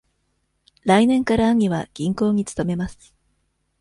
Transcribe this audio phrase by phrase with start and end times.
[0.83, 3.13] 来年から兄は銀行に勤めます。